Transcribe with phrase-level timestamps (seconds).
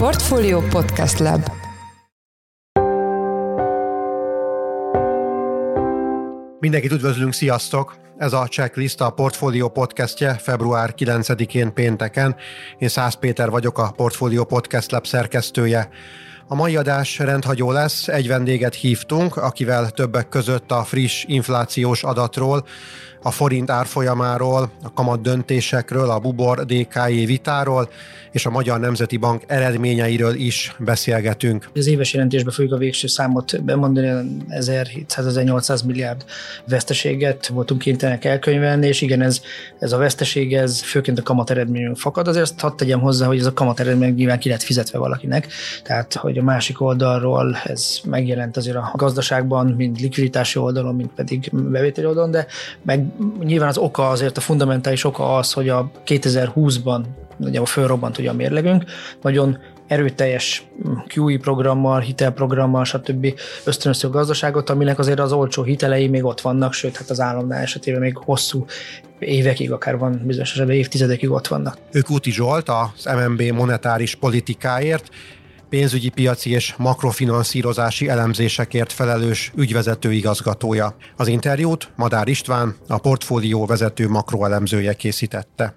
[0.00, 1.50] Portfolio Podcast Lab
[6.60, 7.96] Mindenkit üdvözlünk, sziasztok!
[8.18, 12.36] Ez a checklist a Portfolio podcastje február 9-én pénteken.
[12.78, 15.88] Én Szász Péter vagyok, a Portfolio Podcast Lab szerkesztője.
[16.48, 22.64] A mai adás rendhagyó lesz, egy vendéget hívtunk, akivel többek között a friss inflációs adatról,
[23.22, 27.88] a forint árfolyamáról, a kamat döntésekről, a Bubor DKI vitáról
[28.32, 31.70] és a Magyar Nemzeti Bank eredményeiről is beszélgetünk.
[31.74, 34.08] Az éves jelentésbe fogjuk a végső számot bemondani,
[34.50, 36.24] 1700-1800 milliárd
[36.68, 39.40] veszteséget voltunk kénytelenek elkönyvelni, és igen, ez,
[39.78, 42.28] ez a veszteség, ez főként a kamat eredményünk fakad.
[42.28, 45.46] Azért azt hadd tegyem hozzá, hogy ez a kamat eredmény nyilván ki lehet fizetve valakinek,
[45.82, 51.50] tehát hogy a másik oldalról ez megjelent azért a gazdaságban, mind likviditási oldalon, mind pedig
[51.52, 52.46] bevételi oldalon, de
[52.82, 53.09] meg
[53.42, 57.00] nyilván az oka azért a fundamentális oka az, hogy a 2020-ban
[57.38, 58.84] ugye fölrobbant ugye a mérlegünk,
[59.22, 60.66] nagyon erőteljes
[61.14, 63.34] QE programmal, hitelprogrammal, stb.
[63.64, 67.60] ösztönöztő a gazdaságot, aminek azért az olcsó hitelei még ott vannak, sőt, hát az államnál
[67.60, 68.64] esetében még hosszú
[69.18, 71.76] évekig, akár van bizonyos esetben évtizedekig ott vannak.
[71.92, 75.08] Ők Úti Zsolt, az MNB monetáris politikáért,
[75.70, 80.96] pénzügyi piaci és makrofinanszírozási elemzésekért felelős ügyvezető igazgatója.
[81.16, 85.74] Az interjút Madár István, a portfólió vezető makroelemzője készítette.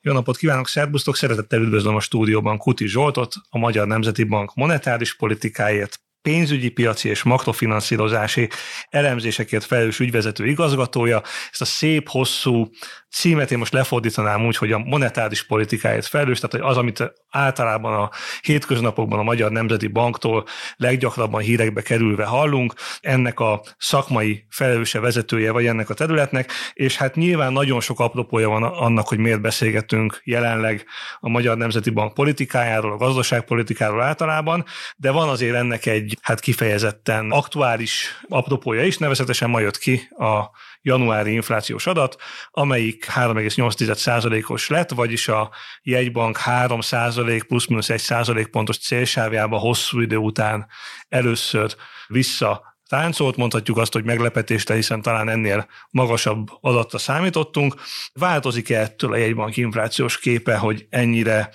[0.00, 1.16] Jó napot kívánok, szerbusztok!
[1.16, 7.22] Szeretettel üdvözlöm a stúdióban Kuti Zsoltot, a Magyar Nemzeti Bank monetáris politikáért, pénzügyi piaci és
[7.22, 8.48] makrofinanszírozási
[8.88, 11.22] elemzésekért felelős ügyvezető igazgatója.
[11.50, 12.70] Ezt a szép, hosszú
[13.12, 17.94] címet én most lefordítanám úgy, hogy a monetáris politikáért felelős, tehát hogy az, amit általában
[17.94, 18.10] a
[18.40, 20.44] hétköznapokban a Magyar Nemzeti Banktól
[20.76, 27.14] leggyakrabban hírekbe kerülve hallunk, ennek a szakmai felelőse vezetője vagy ennek a területnek, és hát
[27.14, 30.84] nyilván nagyon sok apropója van annak, hogy miért beszélgetünk jelenleg
[31.20, 34.64] a Magyar Nemzeti Bank politikájáról, a gazdaságpolitikáról általában,
[34.96, 40.50] de van azért ennek egy hát kifejezetten aktuális apropója is, nevezetesen ma jött ki a
[40.82, 42.16] januári inflációs adat,
[42.50, 45.50] amelyik 3,8%-os lett, vagyis a
[45.82, 50.66] jegybank 3% plusz-minusz 1 pontos célsávjába hosszú idő után
[51.08, 51.74] először
[52.06, 57.74] vissza táncolt, mondhatjuk azt, hogy meglepetéste, hiszen talán ennél magasabb adatta számítottunk.
[58.12, 61.50] Változik-e ettől a jegybank inflációs képe, hogy ennyire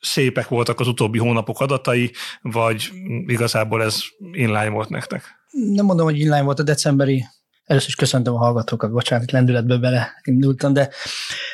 [0.00, 2.90] szépek voltak az utóbbi hónapok adatai, vagy
[3.26, 5.22] igazából ez inline volt nektek?
[5.50, 7.24] Nem mondom, hogy inline volt a decemberi
[7.64, 10.90] Először is köszöntöm a hallgatókat, bocsánat, lendületbe beleindultam, de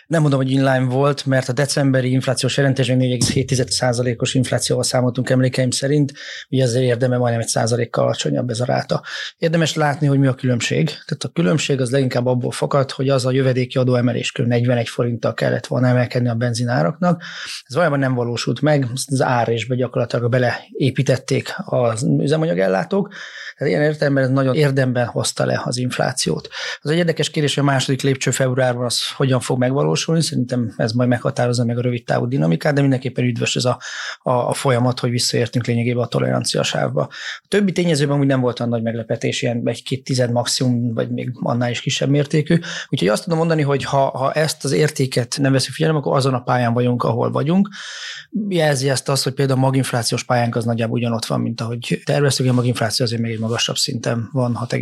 [0.06, 6.12] nem mondom, hogy inline volt, mert a decemberi inflációs jelentésben 4,7%-os inflációval számoltunk emlékeim szerint,
[6.50, 9.02] ugye ezért érdeme majdnem egy százalékkal alacsonyabb ez a ráta.
[9.38, 10.86] Érdemes látni, hogy mi a különbség.
[10.86, 14.46] Tehát a különbség az leginkább abból fakad, hogy az a jövedéki adó emelés kb.
[14.46, 17.22] 41 forinttal kellett volna emelkedni a benzináraknak.
[17.66, 23.12] Ez valójában nem valósult meg, az árésbe gyakorlatilag beleépítették az üzemanyagellátók.
[23.58, 26.48] Tehát ilyen értelemben ez nagyon érdemben hozta le az inflációt.
[26.80, 30.22] Az egy érdekes kérdés, hogy a második lépcső februárban az hogyan fog megvalósulni.
[30.22, 33.80] Szerintem ez majd meghatározza meg a rövid távú dinamikát, de mindenképpen üdvös ez a,
[34.22, 37.02] a, a folyamat, hogy visszaértünk lényegében a tolerancia sávba.
[37.38, 41.30] A többi tényezőben úgy nem volt olyan nagy meglepetés, ilyen egy-két tized maximum, vagy még
[41.34, 42.58] annál is kisebb mértékű.
[42.88, 46.34] Úgyhogy azt tudom mondani, hogy ha, ha ezt az értéket nem veszünk figyelembe, akkor azon
[46.34, 47.68] a pályán vagyunk, ahol vagyunk.
[48.48, 52.48] Jelzi ezt azt, hogy például a maginflációs pályánk az nagyjából ugyanott van, mint ahogy terveztük,
[52.48, 54.74] a maginfláció azért még egy magasabb szinten van, 6,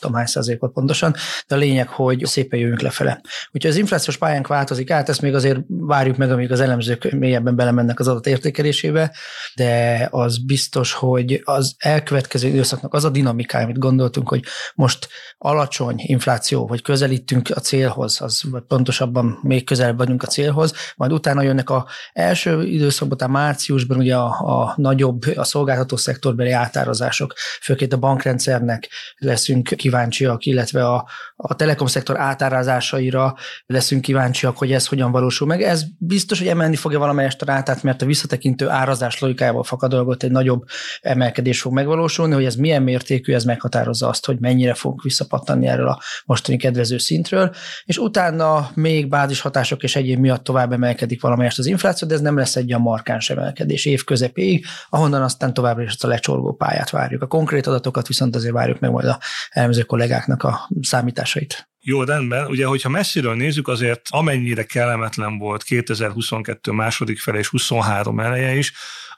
[0.00, 1.14] tudom hány százalékot pontosan,
[1.48, 3.20] de a lényeg, hogy szépen jövünk lefele.
[3.52, 7.56] Úgyhogy az inflációs pályánk változik át, ezt még azért várjuk meg, amíg az elemzők mélyebben
[7.56, 9.12] belemennek az adat értékelésébe,
[9.54, 14.44] de az biztos, hogy az elkövetkező időszaknak az a dinamikája, amit gondoltunk, hogy
[14.74, 20.72] most alacsony infláció, vagy közelítünk a célhoz, az, vagy pontosabban még közelebb vagyunk a célhoz,
[20.96, 27.34] majd utána jönnek a első időszakban, márciusban ugye a, a nagyobb, a szolgáltató szektorbeli átározások,
[27.62, 33.34] főként a bankrendszernek leszünk kíváncsiak, illetve a, a telekom szektor átárazásaira
[33.66, 35.62] leszünk kíváncsiak, hogy ez hogyan valósul meg.
[35.62, 40.22] Ez biztos, hogy emelni fogja valamelyest a rátát, mert a visszatekintő árazás logikájából fakad dolgot
[40.22, 40.64] egy nagyobb
[41.00, 45.88] emelkedés fog megvalósulni, hogy ez milyen mértékű, ez meghatározza azt, hogy mennyire fogunk visszapattanni erről
[45.88, 47.54] a mostani kedvező szintről,
[47.84, 52.36] és utána még bázishatások és egyéb miatt tovább emelkedik valamelyest az infláció, de ez nem
[52.36, 57.22] lesz egy olyan markáns emelkedés év közepéig, ahonnan aztán továbbra is a lecsorgó pályát várjuk.
[57.22, 59.18] A konkrét adatokat viszont azért várjuk meg majd a
[59.50, 61.68] elemző kollégáknak a számításait.
[61.82, 62.46] Jó, rendben.
[62.46, 68.72] Ugye, hogyha messziről nézzük, azért amennyire kellemetlen volt 2022 második fele és 23 eleje is,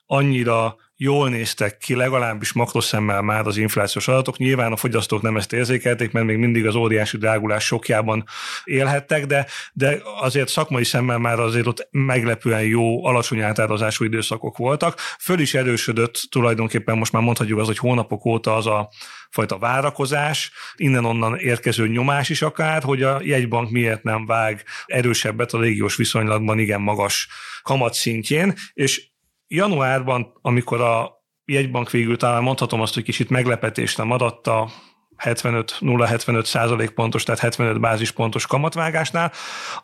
[0.06, 4.36] annyira jól néztek ki, legalábbis makroszemmel már az inflációs adatok.
[4.36, 8.24] Nyilván a fogyasztók nem ezt érzékelték, mert még mindig az óriási drágulás sokjában
[8.64, 14.98] élhettek, de, de azért szakmai szemmel már azért ott meglepően jó, alacsony átározású időszakok voltak.
[15.20, 18.88] Föl is erősödött tulajdonképpen, most már mondhatjuk az, hogy hónapok óta az a
[19.30, 25.58] fajta várakozás, innen-onnan érkező nyomás is akár, hogy a jegybank miért nem vág erősebbet a
[25.58, 27.28] légiós viszonylatban igen magas
[27.62, 29.10] kamat szintjén, és
[29.54, 34.68] januárban, amikor a jegybank végül talán mondhatom azt, hogy kicsit meglepetés nem adott a
[35.16, 39.32] 75, 0,75 százalék pontos, tehát 75 bázispontos kamatvágásnál,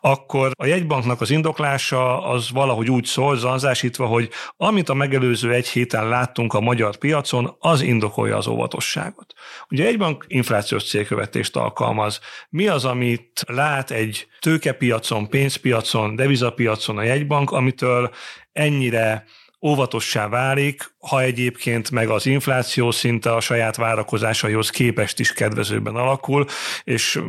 [0.01, 5.67] akkor a jegybanknak az indoklása az valahogy úgy szól, zanzásítva, hogy amit a megelőző egy
[5.67, 9.33] héten láttunk a magyar piacon, az indokolja az óvatosságot.
[9.69, 12.19] Ugye egy bank inflációs célkövetést alkalmaz.
[12.49, 18.11] Mi az, amit lát egy tőkepiacon, pénzpiacon, devizapiacon a jegybank, amitől
[18.51, 19.25] ennyire
[19.61, 26.45] óvatossá válik, ha egyébként meg az infláció szinte a saját várakozásaihoz képest is kedvezőben alakul,
[26.83, 27.21] és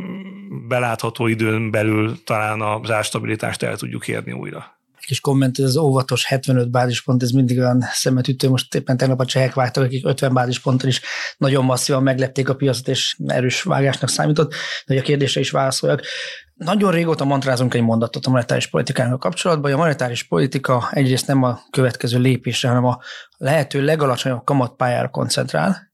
[0.67, 4.79] belátható időn belül talán az árstabilitást el tudjuk érni újra
[5.11, 8.49] kis komment, hogy az óvatos 75 bázispont, ez mindig olyan szemetütő.
[8.49, 11.01] Most éppen tegnap a csehek vágtak, akik 50 bázisponton is
[11.37, 14.51] nagyon masszívan meglepték a piacot, és erős vágásnak számított.
[14.51, 16.01] De hogy a kérdésre is válaszoljak.
[16.65, 21.43] Nagyon régóta mantrázunk egy mondatot a monetáris politikánkkal kapcsolatban, hogy a monetáris politika egyrészt nem
[21.43, 22.99] a következő lépésre, hanem a
[23.37, 25.91] lehető legalacsonyabb kamatpályára koncentrál,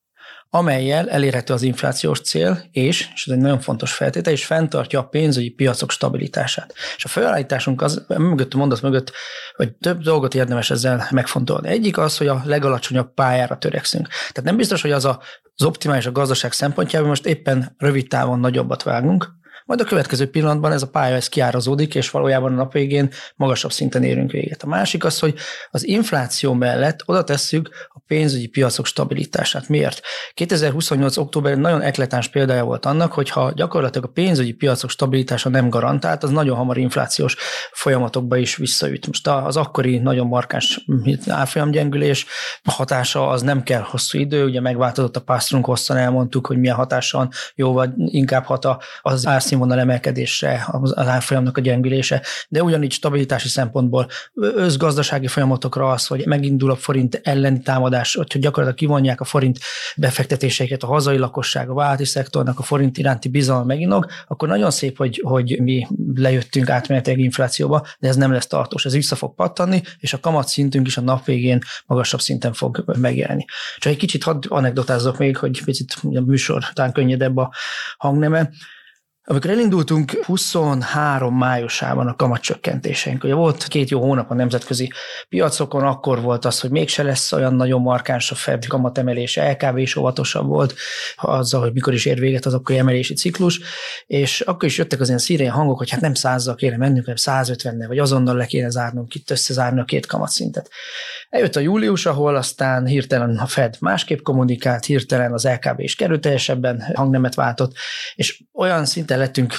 [0.49, 5.07] amelyel elérhető az inflációs cél, és, és ez egy nagyon fontos feltétel, és fenntartja a
[5.07, 6.73] pénzügyi piacok stabilitását.
[6.95, 9.11] És a felállításunk az, mögött a mondat mögött,
[9.55, 11.67] hogy több dolgot érdemes ezzel megfontolni.
[11.67, 14.07] Egyik az, hogy a legalacsonyabb pályára törekszünk.
[14.07, 15.21] Tehát nem biztos, hogy az a,
[15.55, 19.35] az optimális a gazdaság szempontjából most éppen rövid távon nagyobbat vágunk,
[19.67, 23.71] majd a következő pillanatban ez a pálya ez kiárazódik, és valójában a nap végén magasabb
[23.71, 24.63] szinten érünk véget.
[24.63, 25.35] A másik az, hogy
[25.71, 29.69] az infláció mellett oda tesszük a pénzügyi piacok stabilitását.
[29.69, 30.01] Miért?
[30.33, 31.17] 2028.
[31.17, 36.23] október nagyon ekletáns példája volt annak, hogy ha gyakorlatilag a pénzügyi piacok stabilitása nem garantált,
[36.23, 37.35] az nagyon hamar inflációs
[37.71, 39.07] folyamatokba is visszaüt.
[39.07, 40.85] Most az akkori nagyon markáns
[41.27, 42.25] árfolyamgyengülés
[42.63, 47.17] hatása az nem kell hosszú idő, ugye megváltozott a pásztrunk, hosszan elmondtuk, hogy milyen hatása
[47.17, 48.67] van, jóval inkább hat
[49.01, 56.07] az árszín színvonal emelkedésre, az árfolyamnak a gyengülése, de ugyanígy stabilitási szempontból összgazdasági folyamatokra az,
[56.07, 59.59] hogy megindul a forint elleni támadás, hogy gyakorlatilag kivonják a forint
[59.95, 64.97] befektetéseiket a hazai lakosság, a válti szektornak a forint iránti bizalom meginog, akkor nagyon szép,
[64.97, 69.81] hogy, hogy mi lejöttünk átmenetileg inflációba, de ez nem lesz tartós, ez vissza fog pattanni,
[69.99, 73.45] és a kamat szintünk is a nap végén magasabb szinten fog megjelenni.
[73.77, 77.53] Csak egy kicsit hadd anekdotázzak még, hogy picit a műsor talán könnyedebb a
[77.97, 78.49] hangneme.
[79.29, 84.91] Amikor elindultunk 23 májusában a kamatcsökkentéseink, ugye volt két jó hónap a nemzetközi
[85.29, 89.95] piacokon, akkor volt az, hogy mégse lesz olyan nagyon markáns a Fed kamatemelése, LKB is
[89.95, 90.73] óvatosabb volt
[91.15, 93.59] azzal, hogy mikor is ér véget az akkori emelési ciklus,
[94.05, 97.15] és akkor is jöttek az ilyen szírén hangok, hogy hát nem százzal kéne mennünk, hanem
[97.15, 100.69] 150 vagy azonnal le kéne zárnunk itt összezárni a két kamatszintet.
[101.29, 106.83] Eljött a július, ahol aztán hirtelen a Fed másképp kommunikált, hirtelen az LKB is kerülteljesebben
[106.93, 107.73] hangnemet váltott,
[108.15, 109.57] és olyan szinten lettünk,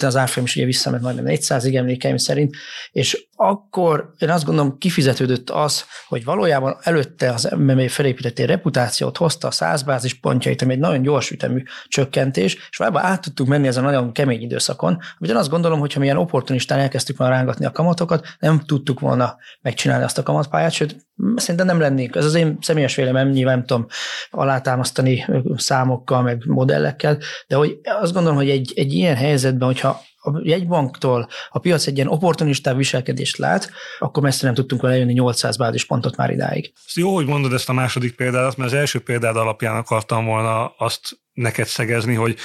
[0.00, 2.56] az árfolyam is ugye visszament majdnem 400-ig emlékeim szerint,
[2.92, 9.16] és akkor én azt gondolom kifizetődött az, hogy valójában előtte az MMA felépített egy reputációt,
[9.16, 13.46] hozta a 100 bázis pontjait, ami egy nagyon gyors ütemű csökkentés, és valójában át tudtuk
[13.46, 14.98] menni ezen a nagyon kemény időszakon.
[15.18, 19.36] Ugyan azt gondolom, hogy ha milyen opportunistán elkezdtük volna rángatni a kamatokat, nem tudtuk volna
[19.60, 20.96] megcsinálni azt a kamatpályát, sőt,
[21.36, 22.16] szerintem nem lennék.
[22.16, 23.86] Ez az én személyes vélemem, nyilván nem tudom
[24.30, 30.40] alátámasztani számokkal, meg modellekkel, de hogy azt gondolom, hogy egy, egy ilyen helyzetben, hogyha a
[30.42, 35.56] jegybanktól a piac egy ilyen opportunistább viselkedést lát, akkor messze nem tudtunk volna lejönni 800
[35.56, 36.72] bázispontot már idáig.
[36.94, 41.18] Jó, hogy mondod ezt a második példát, mert az első példád alapján akartam volna azt
[41.32, 42.36] neked szegezni, hogy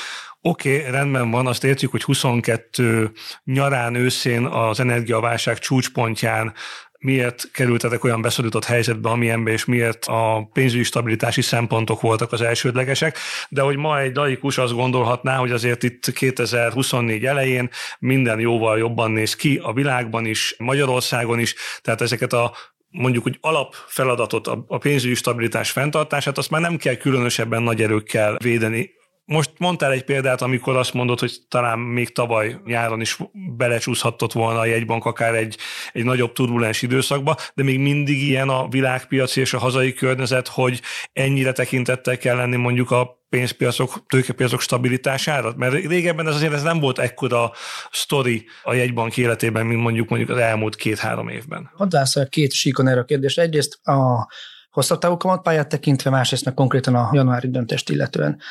[0.42, 3.12] oké, okay, rendben van, azt értjük, hogy 22
[3.44, 6.54] nyarán, őszén az energiaválság csúcspontján
[7.00, 13.18] miért kerültetek olyan beszorított helyzetbe, amilyenbe, és miért a pénzügyi stabilitási szempontok voltak az elsődlegesek,
[13.50, 19.12] de hogy ma egy laikus azt gondolhatná, hogy azért itt 2024 elején minden jóval jobban
[19.12, 22.54] néz ki a világban is, Magyarországon is, tehát ezeket a
[22.92, 28.98] mondjuk úgy alapfeladatot, a pénzügyi stabilitás fenntartását, azt már nem kell különösebben nagy erőkkel védeni
[29.30, 33.18] Most mondtál egy példát, amikor azt mondod, hogy talán még tavaly nyáron is
[33.58, 35.58] belecsúszhatott volna a jegybank akár egy,
[35.94, 40.82] egy nagyobb turbulens időszakba, de még mindig ilyen a világpiaci és a hazai környezet, hogy
[41.14, 45.54] ennyire tekintettel kell lenni mondjuk a pénzpiacok, tőkepiacok stabilitására?
[45.58, 47.52] Mert régebben ez azért ez nem volt ekkora
[47.92, 51.70] sztori a jegybank életében, mint mondjuk mondjuk az elmúlt két-három évben.
[51.74, 51.96] Hadd
[52.30, 53.42] két síkon erre a kérdésre.
[53.42, 54.28] Egyrészt a
[54.70, 58.42] hosszabb távú kamatpályát tekintve, másrészt meg konkrétan a januári döntést illetően.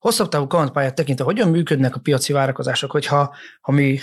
[0.00, 3.98] Hosszabb távú kamatpályát tekintve, hogyan működnek a piaci várakozások, hogyha ha mi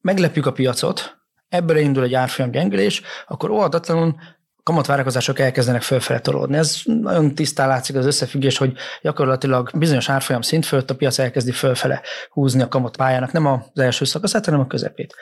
[0.00, 1.16] meglepjük a piacot,
[1.48, 4.14] ebből indul egy árfolyam gyengülés, akkor óhatatlanul
[4.62, 6.56] kamatvárakozások elkezdenek fölfele tolódni.
[6.56, 11.52] Ez nagyon tisztán látszik az összefüggés, hogy gyakorlatilag bizonyos árfolyam szint fölött a piac elkezdi
[11.52, 15.14] fölfele húzni a kamatpályának, nem az első szakaszát, hanem a közepét.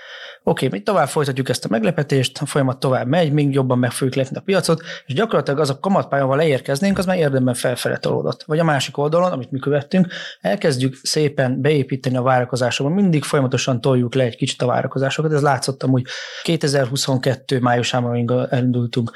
[0.48, 4.14] Oké, mi tovább folytatjuk ezt a meglepetést, a folyamat tovább megy, még jobban meg fogjuk
[4.14, 8.42] lepni a piacot, és gyakorlatilag az a kamatpályával leérkeznénk, az már érdemben felfele tolódott.
[8.44, 10.06] Vagy a másik oldalon, amit mi követtünk,
[10.40, 15.82] elkezdjük szépen beépíteni a várakozásokba, mindig folyamatosan toljuk le egy kicsit a várakozásokat, ez látszott
[15.82, 16.04] hogy
[16.42, 19.10] 2022 májusában elindultunk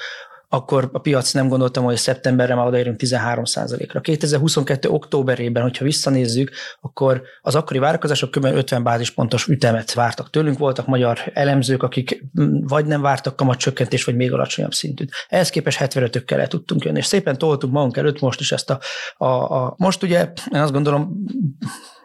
[0.52, 4.88] akkor a piac nem gondoltam, hogy szeptemberre már odaérünk 13% ra 2022.
[4.88, 8.44] októberében, hogyha visszanézzük, akkor az akkori várakozások kb.
[8.44, 10.58] 50 bázispontos ütemet vártak tőlünk.
[10.58, 12.24] Voltak magyar elemzők, akik
[12.60, 15.12] vagy nem vártak kamatcsökkentést, vagy még alacsonyabb szintűt.
[15.28, 18.80] Ehhez képest 75-ökkel el tudtunk jönni, és szépen toltuk magunk előtt most is ezt a,
[19.16, 21.24] a, a most ugye, én azt gondolom,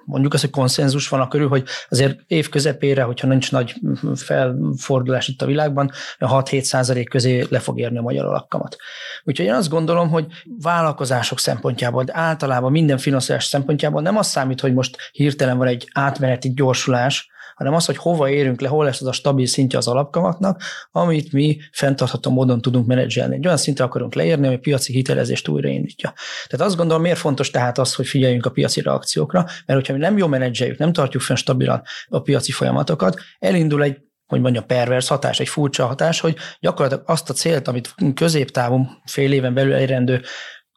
[0.05, 3.75] mondjuk azt, hogy konszenzus van a körül, hogy azért év közepére, hogyha nincs nagy
[4.15, 8.77] felfordulás itt a világban, a 6-7 százalék közé le fog érni a magyar alapkamat.
[9.23, 10.25] Úgyhogy én azt gondolom, hogy
[10.61, 15.89] vállalkozások szempontjából, de általában minden finanszírozás szempontjából nem az számít, hogy most hirtelen van egy
[15.93, 19.87] átmeneti gyorsulás, hanem az, hogy hova érünk le, hol lesz az a stabil szintje az
[19.87, 23.35] alapkamatnak, amit mi fenntartható módon tudunk menedzselni.
[23.35, 26.13] Egy olyan szintre akarunk leérni, ami a piaci hitelezést újraindítja.
[26.47, 29.99] Tehát azt gondolom, miért fontos tehát az, hogy figyeljünk a piaci reakciókra, mert hogyha mi
[29.99, 35.07] nem jól menedzseljük, nem tartjuk fenn stabilan a piaci folyamatokat, elindul egy hogy mondja, pervers
[35.07, 40.21] hatás, egy furcsa hatás, hogy gyakorlatilag azt a célt, amit középtávon fél éven belül elérendő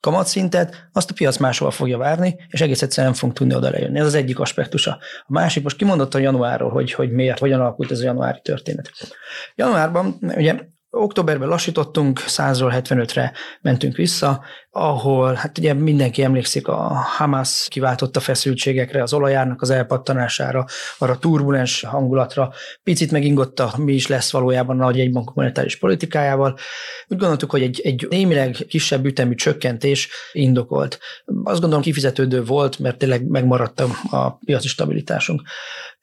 [0.01, 3.99] kamatszintet, azt a piac máshol fogja várni, és egész egyszerűen nem fogunk tudni oda lejönni.
[3.99, 4.99] Ez az egyik aspektusa.
[5.23, 8.91] A másik, most kimondott a januárról, hogy, hogy miért, hogyan alakult ez a januári történet.
[9.55, 10.59] Januárban ugye
[10.91, 16.77] Októberben lassítottunk, 100-ról 75-re mentünk vissza, ahol hát ugye mindenki emlékszik a
[17.17, 20.65] Hamas kiváltotta feszültségekre, az olajárnak az elpattanására,
[20.99, 22.53] arra turbulens hangulatra,
[22.83, 26.59] picit megingotta, mi is lesz valójában a nagy egybankok monetáris politikájával.
[27.09, 30.99] Úgy gondoltuk, hogy egy, egy némileg kisebb ütemű csökkentés indokolt.
[31.45, 33.81] Azt gondolom kifizetődő volt, mert tényleg megmaradt
[34.11, 35.43] a piaci stabilitásunk.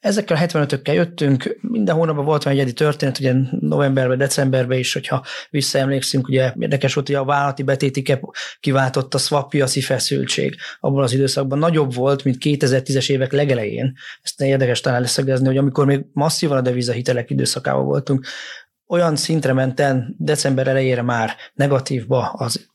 [0.06, 5.24] Ezekkel a 75-ökkel jöttünk, minden hónapban volt egy egyedi történet, ugye novemberben, decemberben is, hogyha
[5.50, 8.20] visszaemlékszünk, ugye érdekes volt, hogy a vállalati betétike
[8.60, 13.94] kiváltott a swap piaci feszültség abban az időszakban nagyobb volt, mint 2010-es évek legelején.
[14.22, 18.26] Ezt érdekes talán leszögezni, hogy amikor még masszívan a devizahitelek időszakában voltunk,
[18.86, 22.66] olyan szintre menten december elejére már negatívba az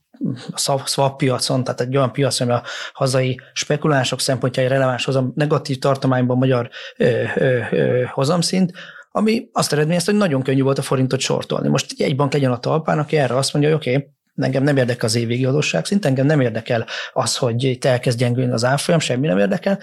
[0.51, 2.63] a swap piacon, tehát egy olyan piacon, ami a
[2.93, 8.71] hazai spekulánsok szempontjai releváns hozam, negatív tartományban magyar ö, ö, ö, hozamszint,
[9.11, 11.67] ami azt eredményezte, hogy nagyon könnyű volt a forintot sortolni.
[11.67, 14.77] Most egy bank legyen a talpán, aki erre azt mondja, hogy oké, okay, engem nem
[14.77, 18.99] érdekel az évvégi adósság szint, engem nem érdekel az, hogy itt elkezd gyengülni az árfolyam,
[18.99, 19.79] semmi nem érdekel,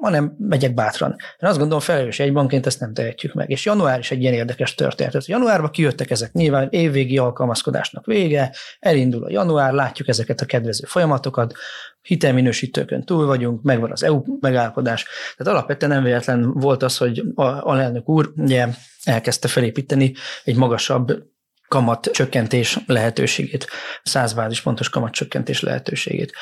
[0.00, 1.10] hanem megyek bátran.
[1.10, 3.50] Én azt gondolom, felelős egy bankként ezt nem tehetjük meg.
[3.50, 5.26] És január is egy ilyen érdekes történet.
[5.26, 11.54] Januárban kijöttek ezek nyilván évvégi alkalmazkodásnak vége, elindul a január, látjuk ezeket a kedvező folyamatokat,
[12.02, 15.06] hitelminősítőkön túl vagyunk, megvan az EU megállapodás.
[15.36, 18.66] Tehát alapvetően nem véletlen volt az, hogy a alelnök úr ugye
[19.04, 20.14] elkezdte felépíteni
[20.44, 21.28] egy magasabb
[21.68, 23.66] kamat csökkentés lehetőségét,
[24.02, 26.32] 100 bázispontos kamat csökkentés lehetőségét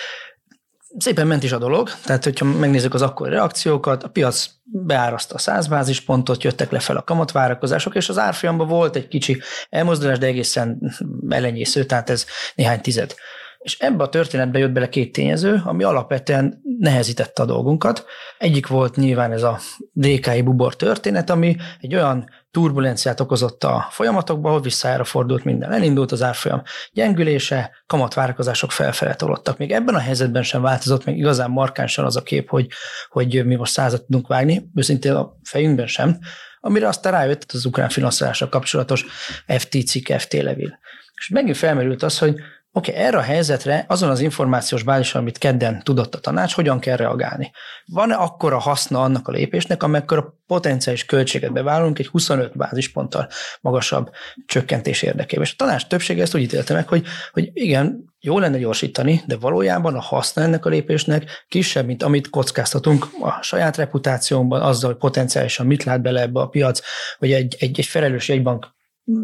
[0.96, 5.38] szépen ment is a dolog, tehát hogyha megnézzük az akkori reakciókat, a piac beáraszta a
[5.38, 9.40] 100 bázispontot, jöttek le fel a kamatvárakozások, és az árfolyamban volt egy kicsi
[9.70, 10.92] elmozdulás, de egészen
[11.28, 13.14] elenyésző, tehát ez néhány tized.
[13.58, 18.04] És ebbe a történetbe jött bele két tényező, ami alapvetően nehezítette a dolgunkat.
[18.38, 19.58] Egyik volt nyilván ez a
[19.92, 25.72] DKI bubor történet, ami egy olyan turbulenciát okozott a folyamatokba, hogy visszájára fordult minden.
[25.72, 26.62] Elindult az árfolyam
[26.92, 29.58] gyengülése, kamatvárakozások felfele tolottak.
[29.58, 32.66] Még ebben a helyzetben sem változott meg igazán markánsan az a kép, hogy,
[33.08, 36.18] hogy mi most százat tudunk vágni, őszintén a fejünkben sem,
[36.60, 39.04] amire aztán rájött az ukrán finanszírozással kapcsolatos
[39.46, 40.78] FT cikk, FT levil.
[41.14, 42.34] És megint felmerült az, hogy
[42.72, 46.78] Oké, okay, erre a helyzetre azon az információs bázison, amit kedden tudott a tanács, hogyan
[46.78, 47.50] kell reagálni?
[47.86, 53.28] Van-e akkora haszna annak a lépésnek, amikor a potenciális költséget bevállalunk egy 25 bázisponttal
[53.60, 54.10] magasabb
[54.46, 55.44] csökkentés érdekében?
[55.44, 59.36] És a tanács többsége ezt úgy ítélte meg, hogy, hogy igen, jó lenne gyorsítani, de
[59.36, 64.98] valójában a haszna ennek a lépésnek kisebb, mint amit kockáztatunk a saját reputációnkban, azzal, hogy
[64.98, 66.80] potenciálisan mit lát bele ebbe a piac,
[67.18, 68.76] vagy egy, egy, egy felelős jegybank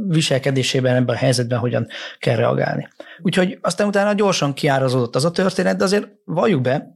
[0.09, 1.87] viselkedésében ebben a helyzetben hogyan
[2.19, 2.89] kell reagálni.
[3.23, 6.95] Úgyhogy aztán utána gyorsan kiárazódott az a történet, de azért valljuk be,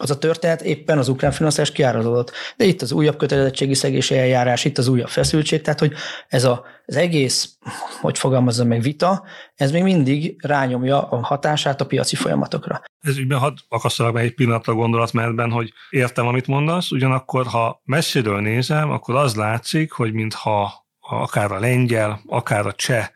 [0.00, 2.32] az a történet éppen az ukrán finanszírozás kiárazódott.
[2.56, 5.92] De itt az újabb kötelezettségi szegési eljárás, itt az újabb feszültség, tehát hogy
[6.28, 7.58] ez a, az egész,
[8.00, 12.82] hogy fogalmazza meg, vita, ez még mindig rányomja a hatását a piaci folyamatokra.
[13.00, 18.40] Ez ügyben hadd akasztalak meg egy pillanatra gondolatmenetben, hogy értem, amit mondasz, ugyanakkor, ha messziről
[18.40, 23.08] nézem, akkor az látszik, hogy mintha akár a lengyel, akár a cseh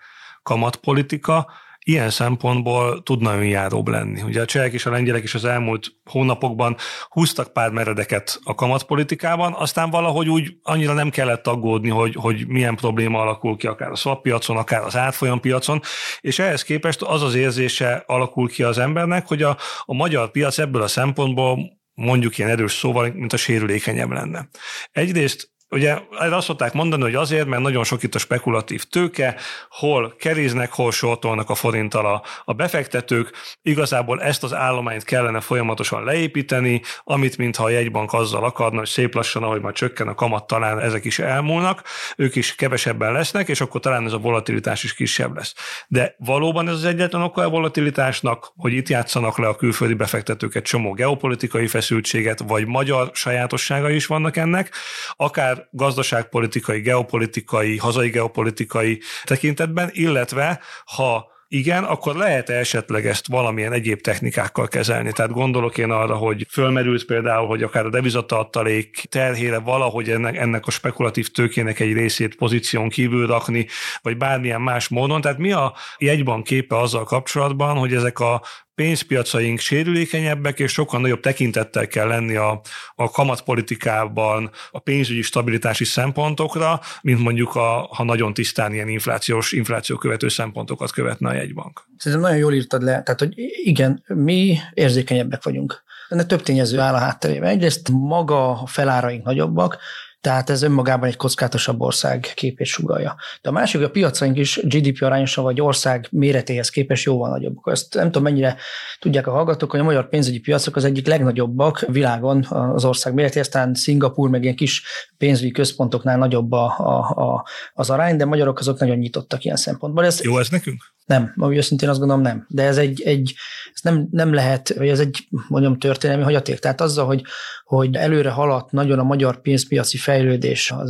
[0.43, 1.47] kamatpolitika
[1.85, 4.23] ilyen szempontból tudna önjáróbb lenni.
[4.23, 6.77] Ugye a csehek és a lengyelek is az elmúlt hónapokban
[7.09, 12.77] húztak pár meredeket a kamatpolitikában, aztán valahogy úgy annyira nem kellett aggódni, hogy, hogy milyen
[12.77, 15.81] probléma alakul ki akár a swap akár az átfolyam piacon,
[16.21, 20.59] és ehhez képest az az érzése alakul ki az embernek, hogy a, a magyar piac
[20.59, 21.59] ebből a szempontból
[21.95, 24.49] mondjuk ilyen erős szóval, mint a sérülékenyebb lenne.
[24.93, 29.37] Egyrészt Ugye erre azt szokták mondani, hogy azért, mert nagyon sok itt a spekulatív tőke,
[29.71, 33.33] hol keríznek, hol sortolnak a forinttal a, a befektetők.
[33.63, 39.15] Igazából ezt az állományt kellene folyamatosan leépíteni, amit mintha a jegybank azzal akarna, hogy szép
[39.15, 41.83] lassan, ahogy már csökken a kamat, talán ezek is elmúlnak,
[42.17, 45.55] ők is kevesebben lesznek, és akkor talán ez a volatilitás is kisebb lesz.
[45.89, 50.65] De valóban ez az egyetlen oka a volatilitásnak, hogy itt játszanak le a külföldi befektetőket
[50.65, 54.75] csomó geopolitikai feszültséget, vagy magyar sajátosságai is vannak ennek,
[55.17, 63.73] akár gazdaságpolitikai, geopolitikai, hazai geopolitikai tekintetben, illetve ha igen, akkor lehet -e esetleg ezt valamilyen
[63.73, 65.13] egyéb technikákkal kezelni.
[65.13, 70.67] Tehát gondolok én arra, hogy fölmerült például, hogy akár a devizatartalék terhére valahogy ennek, ennek
[70.67, 73.67] a spekulatív tőkének egy részét pozíción kívül rakni,
[74.03, 75.21] vagy bármilyen más módon.
[75.21, 78.43] Tehát mi a jegyban képe azzal kapcsolatban, hogy ezek a
[78.75, 82.61] pénzpiacaink sérülékenyebbek, és sokkal nagyobb tekintettel kell lenni a,
[82.95, 89.97] a kamatpolitikában a pénzügyi stabilitási szempontokra, mint mondjuk, a, ha nagyon tisztán ilyen inflációs, infláció
[89.97, 91.89] követő szempontokat követne a jegybank.
[91.97, 93.03] Szerintem nagyon jól írtad le.
[93.03, 93.33] Tehát, hogy
[93.65, 95.83] igen, mi érzékenyebbek vagyunk.
[96.09, 97.49] Ennek több tényező áll a hátterében.
[97.49, 99.79] Egyrészt maga a feláraink nagyobbak,
[100.23, 103.17] tehát ez önmagában egy kockázatosabb ország képét sugalja.
[103.43, 107.69] De a másik, a piacaink is GDP arányosan vagy ország méretéhez képest jóval nagyobbak.
[107.71, 108.57] Ezt nem tudom, mennyire
[109.01, 113.49] tudják a hallgatók, hogy a magyar pénzügyi piacok az egyik legnagyobbak világon az ország méretéhez,
[113.49, 114.83] talán Szingapúr meg ilyen kis
[115.19, 120.05] pénzügyi központoknál nagyobb a, a, a, az arány, de magyarok azok nagyon nyitottak ilyen szempontból.
[120.05, 120.93] Ez, Jó ez nekünk?
[121.05, 122.47] Nem, ami őszintén azt gondolom nem.
[122.49, 123.35] De ez egy, egy
[123.75, 126.59] ez nem, nem lehet, vagy ez egy mondjam történelmi hagyaték.
[126.59, 127.23] Tehát azzal, hogy,
[127.65, 130.85] hogy előre haladt nagyon a magyar pénzpiaci fejlődés a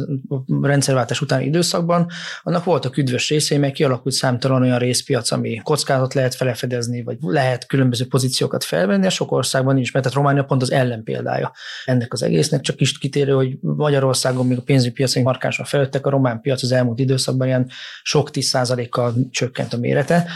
[0.62, 2.06] rendszerváltás utáni időszakban,
[2.42, 7.66] annak voltak üdvös részei, meg kialakult számtalan olyan részpiac, ami kockázat lehet felefedezni, vagy lehet
[7.66, 11.52] különböző pozíciókat felvenni, a sok országban nincs, mert tehát Románia pont az ellenpéldája
[11.84, 16.10] ennek az egésznek, csak is kitérő, hogy Magyarországon még a pénzügyi piacok markánsan fejlődtek, a
[16.10, 17.70] román piac az elmúlt időszakban ilyen
[18.02, 20.26] sok tíz százalékkal csökkent a mérete,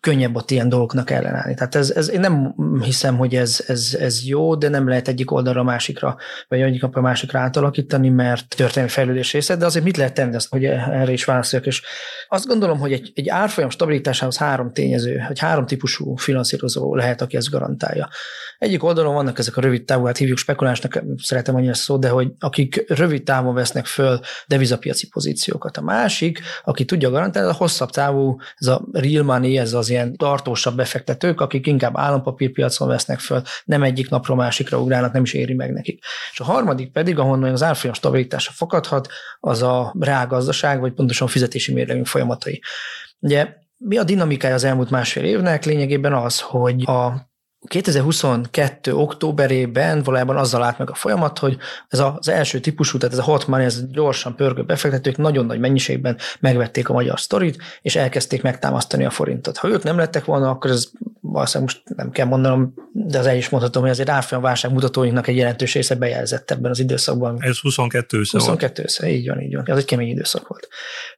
[0.00, 1.54] könnyebb ott ilyen dolgoknak ellenállni.
[1.54, 5.30] Tehát ez, ez, én nem hiszem, hogy ez, ez, ez jó, de nem lehet egyik
[5.30, 6.16] oldalra a másikra,
[6.48, 10.34] vagy egyik napra a másikra átalakítani, mert történelmi fejlődés része, de azért mit lehet tenni,
[10.34, 11.68] azt, hogy erre is válaszoljak.
[11.68, 11.82] És
[12.28, 17.36] azt gondolom, hogy egy, egy árfolyam stabilitásához három tényező, hogy három típusú finanszírozó lehet, aki
[17.36, 18.08] ezt garantálja.
[18.58, 22.32] Egyik oldalon vannak ezek a rövid távú, hát hívjuk spekulásnak, szeretem annyi szó, de hogy
[22.38, 25.76] akik rövid távon vesznek föl devizapiaci pozíciókat.
[25.76, 30.16] A másik, aki tudja garantálni, a hosszabb távú, ez a real money, ez az ilyen
[30.16, 35.54] tartósabb befektetők, akik inkább állampapírpiacon vesznek föl, nem egyik napról másikra ugrálnak, nem is éri
[35.54, 36.04] meg nekik.
[36.32, 39.08] És a harmadik pedig, ahonnan az árfolyam stabilitása fakadhat,
[39.40, 42.62] az a reálgazdaság, vagy pontosan fizetési mérlegünk folyamatai.
[43.18, 45.64] Ugye mi a dinamikája az elmúlt másfél évnek?
[45.64, 47.32] Lényegében az, hogy a
[47.66, 48.94] 2022.
[48.94, 51.56] októberében valójában azzal állt meg a folyamat, hogy
[51.88, 55.58] ez az első típusú, tehát ez a hot money, ez gyorsan pörgő befektetők nagyon nagy
[55.58, 59.56] mennyiségben megvették a magyar sztorit, és elkezdték megtámasztani a forintot.
[59.56, 63.36] Ha ők nem lettek volna, akkor ez valószínűleg most nem kell mondanom, de az el
[63.36, 67.36] is mondhatom, hogy azért árfolyam válság mutatóinknak egy jelentős része bejelzett ebben az időszakban.
[67.40, 69.64] Ez 22 össze 22 össze, így van, így van.
[69.66, 70.68] Ez egy kemény időszak volt.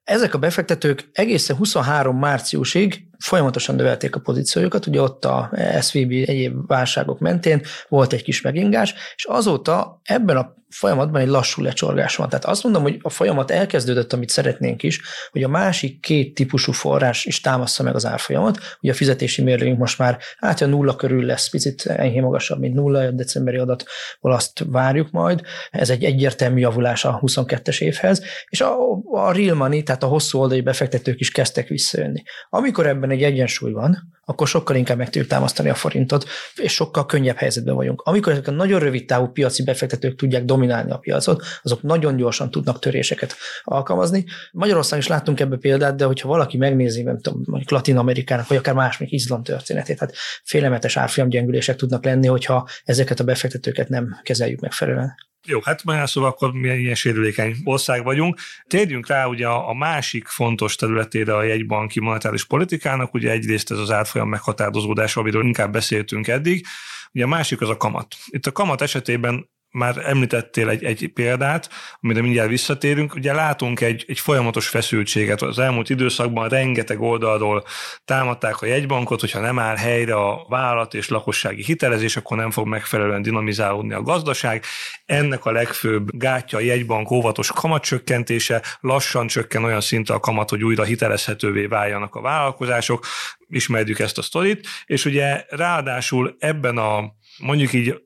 [0.05, 5.51] Ezek a befektetők egészen 23 márciusig folyamatosan növelték a pozíciójukat, ugye ott a
[5.81, 11.63] SVB egyéb válságok mentén volt egy kis megingás, és azóta ebben a folyamatban egy lassú
[11.63, 12.29] lecsorgás van.
[12.29, 15.01] Tehát azt mondom, hogy a folyamat elkezdődött, amit szeretnénk is,
[15.31, 18.59] hogy a másik két típusú forrás is támaszza meg az árfolyamat.
[18.81, 22.75] Ugye a fizetési mérlegünk most már hát a nulla körül lesz, picit enyhé magasabb, mint
[22.75, 25.41] nulla, a decemberi adatból azt várjuk majd.
[25.71, 28.75] Ez egy egyértelmű javulás a 22-es évhez, és a,
[29.13, 32.23] a real money, tehát a hosszú oldali befektetők is kezdtek visszajönni.
[32.49, 37.07] Amikor ebben egy egyensúly van, akkor sokkal inkább meg tudjuk támasztani a forintot, és sokkal
[37.07, 38.03] könnyebb helyzetben vagyunk.
[38.05, 42.51] Amikor ezek a nagyon rövid távú piaci befektetők tudják dominálni a piacot, azok nagyon gyorsan
[42.51, 44.25] tudnak töréseket alkalmazni.
[44.53, 48.57] Magyarországon is láttunk ebbe példát, de hogyha valaki megnézi, nem tudom, mondjuk Latin Amerikának, vagy
[48.57, 54.21] akár más, még Izland történetét, hát félelmetes árfolyamgyengülések tudnak lenni, hogyha ezeket a befektetőket nem
[54.23, 55.15] kezeljük megfelelően.
[55.49, 58.41] Jó, hát már szóval akkor mi ilyen sérülékeny ország vagyunk.
[58.67, 63.91] Térjünk rá ugye a, másik fontos területére a jegybanki monetáris politikának, ugye egyrészt ez az
[64.17, 66.67] átfolyam meghatározódás, amiről inkább beszéltünk eddig,
[67.13, 68.15] ugye a másik az a kamat.
[68.27, 71.69] Itt a kamat esetében már említettél egy, egy példát,
[72.01, 73.15] amire mindjárt visszatérünk.
[73.15, 75.43] Ugye látunk egy, egy folyamatos feszültséget.
[75.43, 77.65] Az elmúlt időszakban rengeteg oldalról
[78.05, 82.67] támadták a jegybankot, hogyha nem áll helyre a vállalat és lakossági hitelezés, akkor nem fog
[82.67, 84.65] megfelelően dinamizálódni a gazdaság.
[85.05, 90.65] Ennek a legfőbb gátja a jegybank óvatos kamatcsökkentése, lassan csökken olyan szinte a kamat, hogy
[90.65, 93.07] újra hitelezhetővé váljanak a vállalkozások.
[93.49, 98.06] Ismerjük ezt a sztorit, és ugye ráadásul ebben a mondjuk így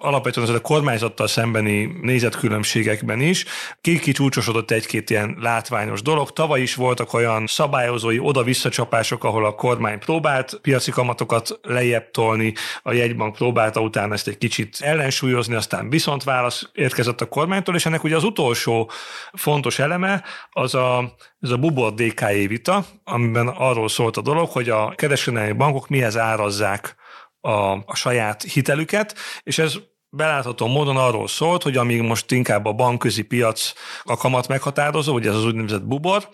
[0.00, 3.44] alapvetően az a kormányzattal szembeni nézetkülönbségekben is
[3.80, 6.32] kicsúcsosodott egy-két ilyen látványos dolog.
[6.32, 12.92] Tavaly is voltak olyan szabályozói oda-visszacsapások, ahol a kormány próbált piaci kamatokat lejjebb tolni, a
[12.92, 18.04] jegybank próbálta utána ezt egy kicsit ellensúlyozni, aztán viszont válasz érkezett a kormánytól, és ennek
[18.04, 18.90] ugye az utolsó
[19.32, 24.68] fontos eleme az a, ez a bubor DKI vita, amiben arról szólt a dolog, hogy
[24.68, 26.96] a kereskedelmi bankok mihez árazzák
[27.40, 29.74] a, a saját hitelüket, és ez
[30.10, 35.28] belátható módon arról szólt, hogy amíg most inkább a bankközi piac a kamat meghatározó, ugye
[35.28, 36.28] ez az úgynevezett bubor,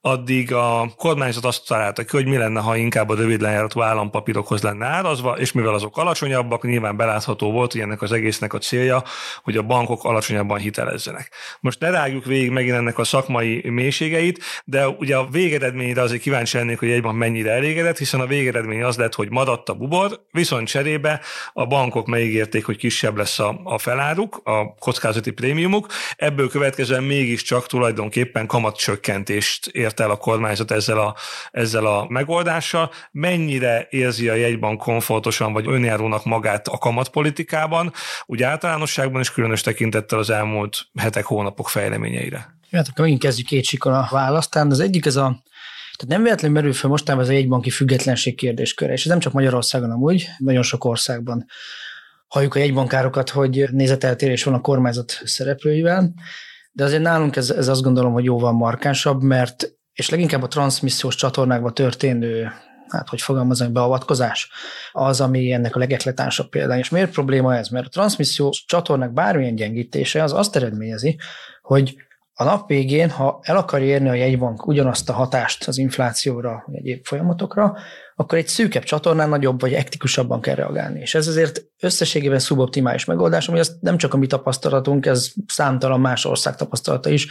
[0.00, 4.62] addig a kormányzat azt találta ki, hogy mi lenne, ha inkább a rövid lejáratú állampapírokhoz
[4.62, 9.02] lenne árazva, és mivel azok alacsonyabbak, nyilván belátható volt, hogy ennek az egésznek a célja,
[9.42, 11.30] hogy a bankok alacsonyabban hitelezzenek.
[11.60, 16.56] Most ne rágjuk végig megint ennek a szakmai mélységeit, de ugye a végeredményre azért kíváncsi
[16.56, 20.68] lennék, hogy egyben mennyire elégedett, hiszen a végeredmény az lett, hogy maradt a bubor, viszont
[20.68, 21.20] cserébe
[21.52, 27.66] a bankok megígérték, hogy kisebb lesz a, a feláruk, a kockázati prémiumuk, ebből következően mégiscsak
[27.66, 31.14] tulajdonképpen kamatcsökkentést ért el a kormányzat ezzel a,
[31.50, 32.90] ezzel a megoldással.
[33.10, 37.92] Mennyire érzi a jegybank komfortosan vagy önjárónak magát a kamatpolitikában,
[38.26, 42.58] úgy általánosságban is különös tekintettel az elmúlt hetek, hónapok fejleményeire?
[42.72, 44.70] Hát akkor megint kezdjük két sikon a választán.
[44.70, 45.42] Az egyik ez a
[46.00, 49.32] tehát nem véletlenül merül fel mostában ez a jegybanki függetlenség kérdésköre, és ez nem csak
[49.32, 51.46] Magyarországon amúgy, nagyon sok országban
[52.30, 56.12] halljuk a jegybankárokat, hogy nézeteltérés van a kormányzat szereplőivel,
[56.72, 61.14] de azért nálunk ez, ez azt gondolom, hogy jóval markánsabb, mert és leginkább a transmissziós
[61.14, 62.52] csatornákban történő
[62.88, 64.50] hát hogy fogalmazunk, beavatkozás,
[64.92, 66.78] az, ami ennek a legetletánsabb példány.
[66.78, 67.68] És miért probléma ez?
[67.68, 71.18] Mert a transmissziós csatornák bármilyen gyengítése az azt eredményezi,
[71.62, 71.96] hogy
[72.40, 76.76] a nap végén, ha el akarja érni a jegybank ugyanazt a hatást az inflációra, vagy
[76.76, 77.76] egyéb folyamatokra,
[78.16, 81.00] akkor egy szűkebb csatornán nagyobb vagy ektikusabban kell reagálni.
[81.00, 86.00] És ez azért összességében szuboptimális megoldás, ami azt nem csak a mi tapasztalatunk, ez számtalan
[86.00, 87.28] más ország tapasztalata is,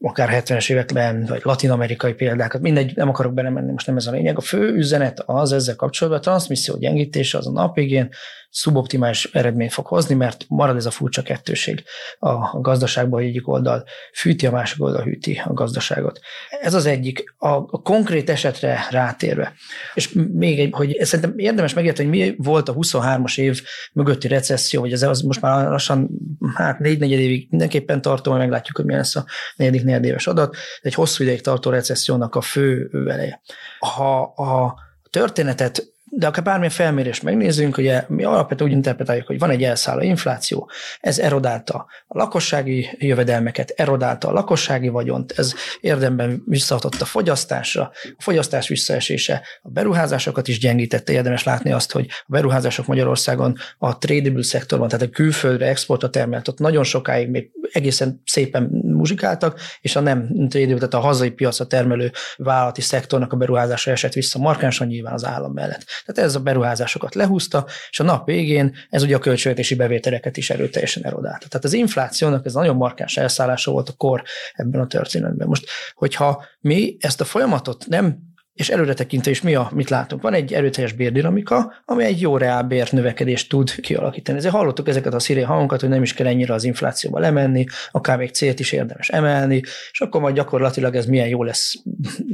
[0.00, 4.36] akár 70-es években, vagy latin-amerikai példákat, mindegy, nem akarok belemenni, most nem ez a lényeg.
[4.36, 8.08] A fő üzenet az ezzel kapcsolatban, a transmisszió gyengítése az a nap végén
[8.54, 11.84] szuboptimális eredményt fog hozni, mert marad ez a furcsa kettőség
[12.18, 16.20] a gazdaságban, hogy egyik oldal fűti, a másik oldal hűti a gazdaságot.
[16.60, 17.34] Ez az egyik.
[17.38, 19.54] A, konkrét esetre rátérve.
[19.94, 23.62] És még egy, hogy szerintem érdemes megérteni, hogy mi volt a 23-as év
[23.92, 26.10] mögötti recesszió, vagy ez az most már lassan
[26.54, 29.24] hát négy negyed évig mindenképpen tartó, majd meglátjuk, hogy mi lesz a
[29.56, 30.56] negyedik negyedéves adat.
[30.80, 33.40] Egy hosszú ideig tartó recessziónak a fő veleje.
[33.78, 34.74] Ha a
[35.10, 40.02] történetet de akár bármilyen felmérést megnézzünk, ugye mi alapvetően úgy interpretáljuk, hogy van egy elszálló
[40.02, 47.90] infláció, ez erodálta a lakossági jövedelmeket, erodálta a lakossági vagyont, ez érdemben visszahatott a fogyasztásra,
[48.02, 53.98] a fogyasztás visszaesése a beruházásokat is gyengítette, érdemes látni azt, hogy a beruházások Magyarországon a
[53.98, 59.96] tradable szektorban, tehát a külföldre exportra termelt, ott nagyon sokáig még egészen szépen muzsikáltak, és
[59.96, 64.86] a nem tradable, tehát a hazai piacra termelő vállalati szektornak a beruházása esett vissza markánsan
[64.86, 65.84] nyilván az állam mellett.
[66.04, 70.50] Tehát ez a beruházásokat lehúzta, és a nap végén ez ugye a költségvetési bevételeket is
[70.50, 71.48] erőteljesen erodálta.
[71.48, 75.48] Tehát az inflációnak ez nagyon markáns elszállása volt a kor ebben a történetben.
[75.48, 80.22] Most, hogyha mi ezt a folyamatot nem és előre tekintve is mi a, mit látunk?
[80.22, 84.38] Van egy erőteljes bérdinamika, ami egy jó reál bér növekedést tud kialakítani.
[84.38, 88.18] Ezért hallottuk ezeket a szirén hangokat, hogy nem is kell ennyire az inflációba lemenni, akár
[88.18, 91.74] még célt is érdemes emelni, és akkor majd gyakorlatilag ez milyen jó lesz.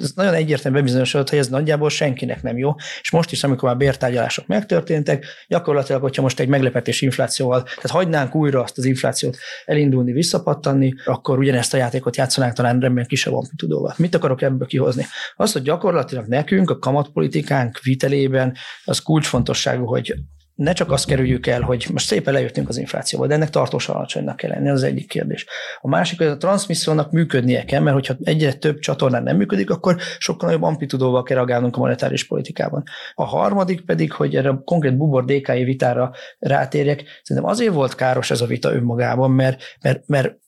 [0.01, 2.75] Ez nagyon egyértelműen bebizonyosodott, hogy ez nagyjából senkinek nem jó.
[3.01, 8.35] És most is, amikor már bértárgyalások megtörténtek, gyakorlatilag, hogyha most egy meglepetés inflációval, tehát hagynánk
[8.35, 13.95] újra azt az inflációt elindulni, visszapattanni, akkor ugyanezt a játékot játszanánk talán remélem kisebb amplitudóval.
[13.97, 15.07] Mit akarok ebből kihozni?
[15.37, 20.15] Az, hogy gyakorlatilag gyakorlatilag nekünk a kamatpolitikánk vitelében az kulcsfontosságú, hogy
[20.55, 24.37] ne csak azt kerüljük el, hogy most szépen lejöttünk az inflációval, de ennek tartósan alacsonynak
[24.37, 25.47] kell lenni, az egyik kérdés.
[25.81, 29.97] A másik, hogy a transmissziónak működnie kell, mert hogyha egyre több csatornán nem működik, akkor
[30.19, 32.83] sokkal nagyobb amplitudóval kell reagálnunk a monetáris politikában.
[33.15, 38.31] A harmadik pedig, hogy erre a konkrét bubor DKI vitára rátérjek, szerintem azért volt káros
[38.31, 40.39] ez a vita önmagában, mert, mert, mert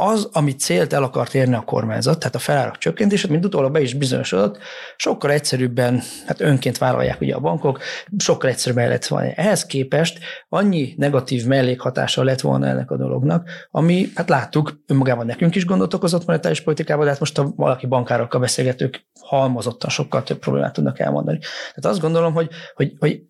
[0.00, 3.80] az, amit célt el akart érni a kormányzat, tehát a felárak csökkentését, mint utólag be
[3.80, 4.58] is bizonyosodott,
[4.96, 7.80] sokkal egyszerűbben, hát önként vállalják ugye a bankok,
[8.18, 9.30] sokkal egyszerűbben lett volna.
[9.30, 15.54] Ehhez képest annyi negatív mellékhatása lett volna ennek a dolognak, ami, hát láttuk, önmagában nekünk
[15.54, 20.38] is gondot okozott monetáris politikában, de hát most a valaki bankárokkal beszélgetők halmozottan sokkal több
[20.38, 21.38] problémát tudnak elmondani.
[21.38, 23.22] Tehát azt gondolom, hogy, hogy, hogy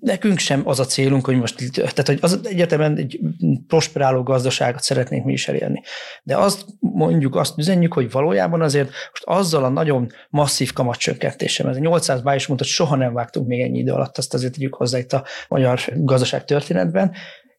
[0.00, 3.20] nekünk sem az a célunk, hogy most, tehát hogy az egyértelműen egy
[3.66, 5.82] prosperáló gazdaságot szeretnénk mi is elérni.
[6.22, 11.76] De azt mondjuk, azt üzenjük, hogy valójában azért most azzal a nagyon masszív kamatcsökkentéssel, ez
[11.76, 14.98] a 800 bájus mondta, soha nem vágtunk még ennyi idő alatt, azt azért tegyük hozzá
[14.98, 17.12] itt a magyar gazdaság történetben,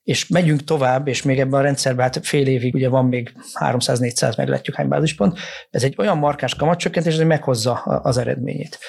[0.03, 4.37] és megyünk tovább, és még ebben a rendszerben hát fél évig ugye van még 300-400,
[4.37, 5.37] meglátjuk hány bázispont,
[5.69, 8.79] ez egy olyan markáns kamatcsökkentés, hogy meghozza az eredményét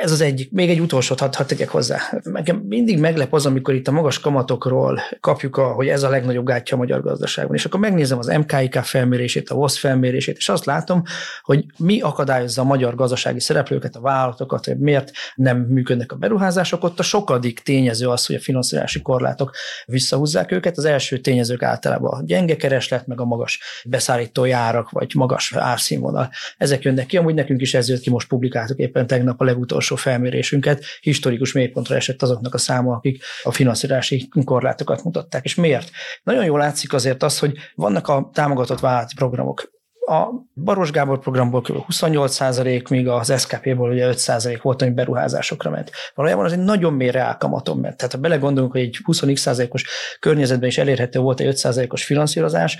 [0.00, 0.50] ez az egyik.
[0.50, 1.98] Még egy utolsót hadd, hadd tegyek hozzá.
[2.22, 6.46] Nekem mindig meglep az, amikor itt a magas kamatokról kapjuk, a, hogy ez a legnagyobb
[6.46, 7.56] gátja a magyar gazdaságban.
[7.56, 11.02] És akkor megnézem az MKIK felmérését, a VOSZ felmérését, és azt látom,
[11.42, 16.84] hogy mi akadályozza a magyar gazdasági szereplőket, a vállalatokat, hogy miért nem működnek a beruházások.
[16.84, 19.50] Ott a sokadik tényező az, hogy a finanszírozási korlátok
[19.86, 20.78] visszahúzzák őket.
[20.78, 26.30] Az első tényezők általában a gyenge kereslet, meg a magas beszállító járak, vagy magas árszínvonal.
[26.58, 29.96] Ezek jönnek ki, amúgy nekünk is ez jött ki, most publikáltuk éppen tegnap a legutolsó
[29.96, 35.44] felmérésünket, historikus mélypontra esett azoknak a száma, akik a finanszírozási korlátokat mutatták.
[35.44, 35.90] És miért?
[36.22, 39.70] Nagyon jól látszik azért az, hogy vannak a támogatott vállalati programok.
[40.06, 41.84] A Baros Gábor programból kb.
[41.84, 45.90] 28 százalék, míg az SKP-ból ugye 5 százalék volt, ami beruházásokra ment.
[46.14, 47.96] Valójában az egy nagyon mély reálkamaton ment.
[47.96, 49.84] Tehát ha belegondolunk, hogy egy 20 százalékos
[50.20, 52.78] környezetben is elérhető volt egy 5 százalékos finanszírozás,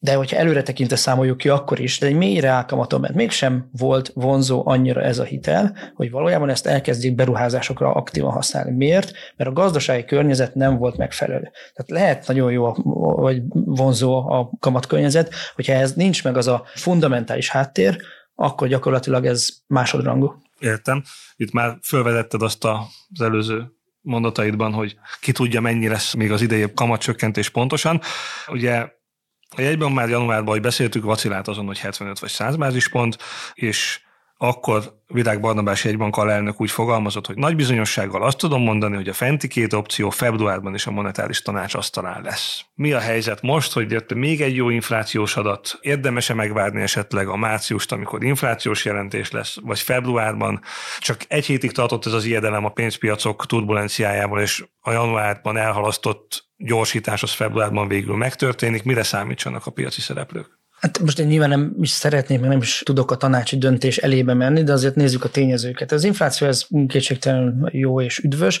[0.00, 4.10] de hogyha előre tekintve számoljuk ki, akkor is, de egy mélyre álkamaton, mert mégsem volt
[4.14, 8.70] vonzó annyira ez a hitel, hogy valójában ezt elkezdjék beruházásokra aktívan használni.
[8.70, 9.12] Miért?
[9.36, 11.50] Mert a gazdasági környezet nem volt megfelelő.
[11.74, 12.72] Tehát lehet nagyon jó,
[13.14, 17.96] vagy vonzó a kamatkörnyezet, hogyha ez nincs meg az a fundamentális háttér,
[18.34, 20.34] akkor gyakorlatilag ez másodrangú.
[20.58, 21.02] Értem.
[21.36, 26.72] Itt már felvezetted azt az előző mondataidban, hogy ki tudja, mennyi lesz még az idei
[26.74, 28.00] kamatcsökkentés pontosan.
[28.48, 28.96] Ugye
[29.56, 33.18] a jegyben már januárban, hogy beszéltük, vacilált azon, hogy 75 vagy 100 bázispont,
[33.54, 34.00] és
[34.40, 39.12] akkor Virág Barnabás jegybank alelnök úgy fogalmazott, hogy nagy bizonyossággal azt tudom mondani, hogy a
[39.12, 42.64] fenti két opció februárban is a monetáris tanács asztalán lesz.
[42.74, 47.36] Mi a helyzet most, hogy jött még egy jó inflációs adat, érdemese megvárni esetleg a
[47.36, 50.60] márciust, amikor inflációs jelentés lesz, vagy februárban.
[50.98, 57.22] Csak egy hétig tartott ez az ijedelem a pénzpiacok turbulenciájával, és a januárban elhalasztott gyorsítás
[57.22, 58.82] az februárban végül megtörténik.
[58.82, 60.58] Mire számítsanak a piaci szereplők?
[60.80, 64.34] Hát most én nyilván nem is szeretnék, meg nem is tudok a tanácsi döntés elébe
[64.34, 65.92] menni, de azért nézzük a tényezőket.
[65.92, 68.60] Az infláció ez kétségtelenül jó és üdvös,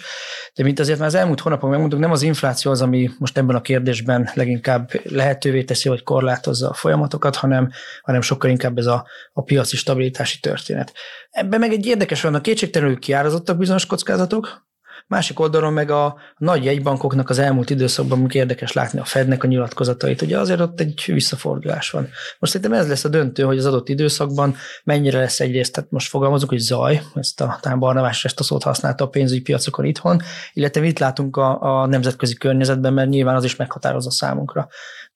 [0.54, 3.56] de mint azért már az elmúlt hónapokban megmondtuk, nem az infláció az, ami most ebben
[3.56, 7.70] a kérdésben leginkább lehetővé teszi, hogy korlátozza a folyamatokat, hanem,
[8.02, 10.92] hanem sokkal inkább ez a, a piaci stabilitási történet.
[11.30, 14.66] Ebben meg egy érdekes van, a kétségtelenül kiárazottak bizonyos kockázatok,
[15.08, 19.46] Másik oldalon meg a nagy jegybankoknak az elmúlt időszakban, amikor érdekes látni a Fednek a
[19.46, 22.08] nyilatkozatait, ugye azért ott egy visszafordulás van.
[22.38, 26.08] Most szerintem ez lesz a döntő, hogy az adott időszakban mennyire lesz egyrészt, tehát most
[26.08, 30.22] fogalmazunk, hogy zaj, ezt a talán Barnavás ezt a szót használta a pénzügyi piacokon itthon,
[30.52, 34.68] illetve mit látunk a, a nemzetközi környezetben, mert nyilván az is meghatározza számunkra.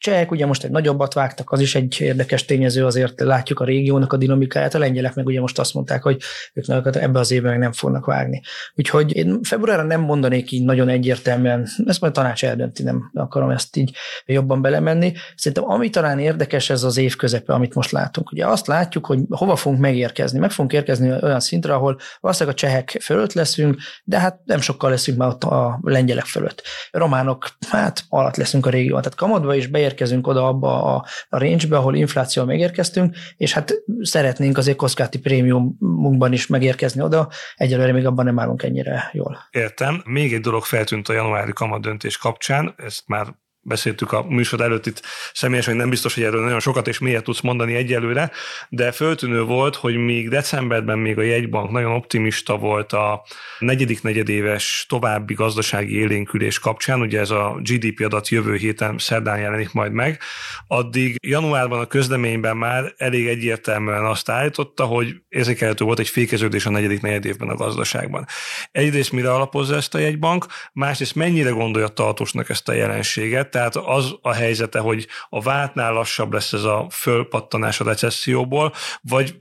[0.02, 4.12] Csehek ugye most egy nagyobbat vágtak, az is egy érdekes tényező, azért látjuk a régiónak
[4.12, 7.72] a dinamikáját, a lengyelek meg ugye most azt mondták, hogy ők ebbe az évben nem
[7.72, 8.42] fognak vágni.
[8.74, 13.50] Úgyhogy én februárra nem mondanék így nagyon egyértelműen, ezt majd a tanács eldönti, nem akarom
[13.50, 15.12] ezt így jobban belemenni.
[15.36, 18.32] Szerintem ami talán érdekes ez az év közepe, amit most látunk.
[18.32, 20.38] Ugye azt látjuk, hogy hova fogunk megérkezni.
[20.38, 24.90] Meg fogunk érkezni olyan szintre, ahol valószínűleg a csehek fölött leszünk, de hát nem sokkal
[24.90, 26.62] leszünk már ott a lengyelek fölött.
[26.90, 29.02] A románok, hát alatt leszünk a régióban.
[29.02, 34.58] Tehát kamadva is beér érkezünk oda abba a, range-be, ahol infláció megérkeztünk, és hát szeretnénk
[34.58, 39.38] azért kockázati prémiumunkban is megérkezni oda, egyelőre még abban nem állunk ennyire jól.
[39.50, 40.02] Értem.
[40.04, 43.26] Még egy dolog feltűnt a januári kamat döntés kapcsán, ezt már
[43.62, 47.24] beszéltük a műsor előtt itt személyesen, hogy nem biztos, hogy erről nagyon sokat és miért
[47.24, 48.30] tudsz mondani egyelőre,
[48.68, 53.22] de föltűnő volt, hogy még decemberben még a jegybank nagyon optimista volt a
[53.58, 59.72] negyedik negyedéves további gazdasági élénkülés kapcsán, ugye ez a GDP adat jövő héten szerdán jelenik
[59.72, 60.20] majd meg,
[60.66, 66.70] addig januárban a közleményben már elég egyértelműen azt állította, hogy érzékelhető volt egy fékeződés a
[66.70, 68.26] negyedik negyedévben a gazdaságban.
[68.72, 74.14] Egyrészt mire alapozza ezt a jegybank, másrészt mennyire gondolja tartósnak ezt a jelenséget, tehát az
[74.22, 79.34] a helyzete, hogy a vártnál lassabb lesz ez a fölpattanás a recesszióból, vagy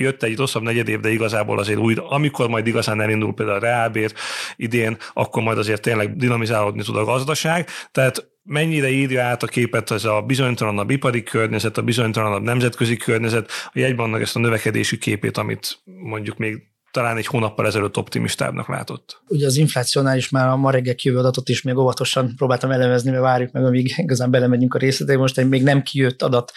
[0.00, 3.60] jött egy rosszabb negyed év, de igazából azért új, amikor majd igazán elindul például a
[3.60, 4.12] reálbér
[4.56, 7.68] idén, akkor majd azért tényleg dinamizálódni tud a gazdaság.
[7.92, 13.50] Tehát mennyire írja át a képet ez a bizonytalanabb ipari környezet, a bizonytalanabb nemzetközi környezet,
[13.64, 19.22] a jegybannak ezt a növekedési képét, amit mondjuk még talán egy hónappal ezelőtt optimistábbnak látott.
[19.28, 23.10] Ugye az inflációnál is már a ma reggel kijövő adatot is még óvatosan próbáltam elemezni,
[23.10, 25.20] mert várjuk meg, amíg igazán belemegyünk a részletekbe.
[25.20, 26.52] Most egy még nem kijött adat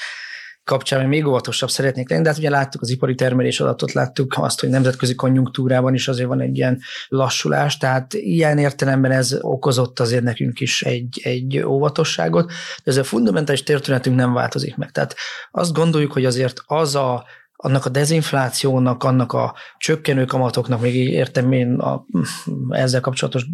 [0.63, 4.59] kapcsán még óvatosabb szeretnék lenni, de hát ugye láttuk az ipari termelés adatot, láttuk azt,
[4.59, 10.23] hogy nemzetközi konjunktúrában is azért van egy ilyen lassulás, tehát ilyen értelemben ez okozott azért
[10.23, 12.51] nekünk is egy, egy óvatosságot,
[12.83, 14.91] de ez a fundamentális történetünk nem változik meg.
[14.91, 15.15] Tehát
[15.51, 21.51] azt gondoljuk, hogy azért az a annak a dezinflációnak, annak a csökkenő kamatoknak, még értem
[21.51, 22.05] én a,
[22.69, 23.45] ezzel kapcsolatos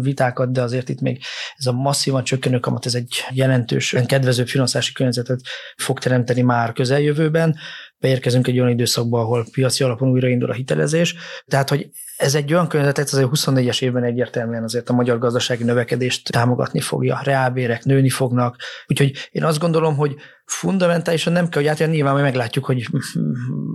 [0.00, 1.22] vitákat, de azért itt még
[1.56, 5.40] ez a masszívan csökkenő kamat, ez egy jelentős, kedvező finanszási környezetet
[5.76, 7.56] fog teremteni már közeljövőben.
[8.00, 11.14] Beérkezünk egy olyan időszakba, ahol piaci alapon újraindul a hitelezés.
[11.46, 16.32] Tehát, hogy ez egy olyan környezetet, azért 24-es évben egyértelműen azért a magyar gazdasági növekedést
[16.32, 17.20] támogatni fogja.
[17.22, 18.56] Reálbérek nőni fognak.
[18.86, 22.86] Úgyhogy én azt gondolom, hogy fundamentálisan nem kell, hogy átjön, nyilván majd meglátjuk, hogy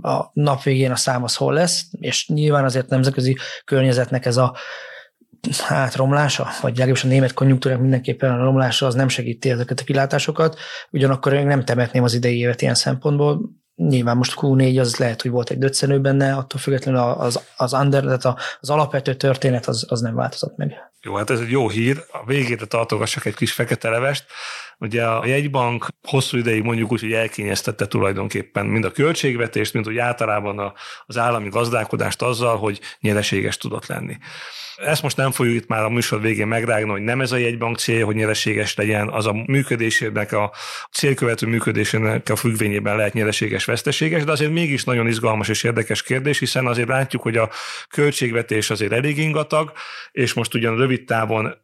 [0.00, 4.56] a nap végén a szám az hol lesz, és nyilván azért nemzetközi környezetnek ez a
[5.58, 9.84] hát romlása, vagy legalábbis a német konjunktúrák mindenképpen a romlása az nem segíti ezeket a
[9.84, 10.58] kilátásokat,
[10.90, 13.40] ugyanakkor én nem temetném az idei évet ilyen szempontból,
[13.76, 18.02] Nyilván most Q4 az lehet, hogy volt egy döccenő benne, attól függetlenül az, az under,
[18.02, 20.74] tehát az alapvető történet az, az nem változott meg.
[21.00, 22.04] Jó, hát ez egy jó hír.
[22.12, 24.24] A végére tartogassak egy kis fekete levest.
[24.78, 29.98] Ugye a jegybank hosszú ideig mondjuk úgy, hogy elkényeztette tulajdonképpen mind a költségvetést, mind hogy
[29.98, 30.72] általában
[31.06, 34.16] az állami gazdálkodást azzal, hogy nyereséges tudott lenni.
[34.76, 37.78] Ezt most nem fogjuk itt már a műsor végén megrágni, hogy nem ez a jegybank
[37.78, 40.52] célja, hogy nyereséges legyen, az a működésének, a
[40.92, 46.38] célkövető működésének a függvényében lehet nyereséges, veszteséges, de azért mégis nagyon izgalmas és érdekes kérdés,
[46.38, 47.50] hiszen azért látjuk, hogy a
[47.88, 49.72] költségvetés azért elég ingatag,
[50.12, 51.54] és most ugyan rövid távon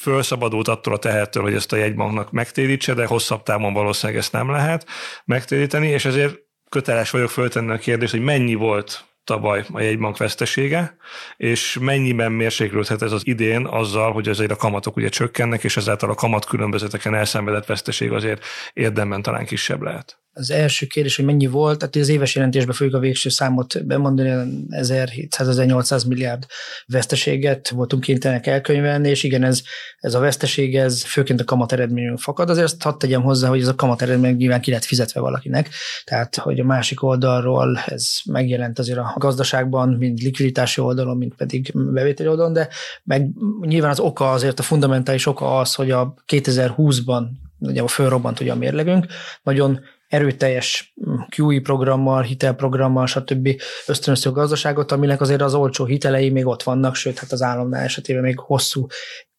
[0.00, 4.50] fölszabadult attól a tehertől, hogy ezt a jegybanknak megtérítse, de hosszabb távon valószínűleg ezt nem
[4.50, 4.86] lehet
[5.24, 10.96] megtéríteni, és ezért köteles vagyok föltenni a kérdést, hogy mennyi volt tavaly a jegybank vesztesége,
[11.36, 16.10] és mennyiben mérséklődhet ez az idén azzal, hogy azért a kamatok ugye csökkennek, és ezáltal
[16.10, 21.46] a kamat különbözeteken elszenvedett veszteség azért érdemben talán kisebb lehet az első kérdés, hogy mennyi
[21.46, 26.46] volt, tehát az éves jelentésben fogjuk a végső számot bemondani, 1700-1800 milliárd
[26.86, 29.62] veszteséget voltunk kénytelenek elkönyvelni, és igen, ez,
[29.98, 32.50] ez a veszteség, ez főként a kamat eredményünk fakad.
[32.50, 35.68] Azért azt hadd tegyem hozzá, hogy ez a kamat eredmény nyilván ki lehet fizetve valakinek,
[36.04, 41.72] tehát hogy a másik oldalról ez megjelent azért a gazdaságban, mind likviditási oldalon, mind pedig
[41.74, 42.68] bevételi oldalon, de
[43.04, 43.28] meg
[43.60, 47.22] nyilván az oka azért a fundamentális oka az, hogy a 2020-ban
[47.60, 49.06] ugye fölrobbant ugye a mérlegünk,
[49.42, 50.94] nagyon erőteljes
[51.36, 53.48] QE programmal, hitelprogrammal, stb.
[53.86, 57.84] ösztönöztük a gazdaságot, aminek azért az olcsó hitelei még ott vannak, sőt, hát az államnál
[57.84, 58.86] esetében még hosszú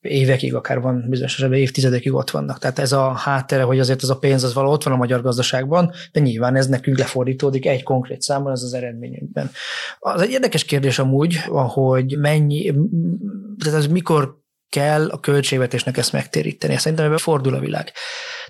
[0.01, 2.59] évekig, akár van bizonyos esetben évtizedekig ott vannak.
[2.59, 5.21] Tehát ez a háttere, hogy azért ez a pénz az való ott van a magyar
[5.21, 9.51] gazdaságban, de nyilván ez nekünk lefordítódik egy konkrét számban, ez az eredményünkben.
[9.99, 12.73] Az egy érdekes kérdés amúgy, hogy mennyi,
[13.63, 14.40] tehát ez mikor
[14.71, 16.77] kell a költségvetésnek ezt megtéríteni.
[16.77, 17.91] Szerintem ebben fordul a világ.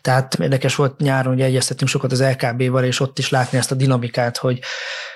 [0.02, 3.76] Tehát érdekes volt nyáron, hogy egyeztettünk sokat az LKB-val, és ott is látni ezt a
[3.76, 4.60] dinamikát, hogy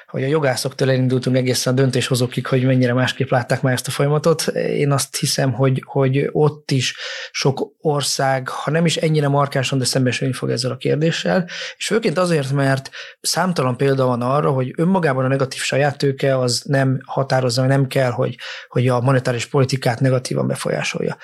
[0.08, 4.48] hogy a jogászoktól elindultunk egészen a döntéshozókig, hogy mennyire másképp látták már ezt a folyamatot.
[4.56, 6.96] Én azt hiszem, hogy, hogy ott is
[7.32, 12.18] sok ország, ha nem is ennyire markánsan, de szembesülni fog ezzel a kérdéssel, és főként
[12.18, 12.90] azért, mert
[13.22, 18.12] számtalan példa van arra, hogy önmagában a negatív saját tőke az nem határozza, nem kell,
[18.12, 18.38] hogy,
[18.68, 21.18] hogy a monetáris politikát negatívan befolyásolja.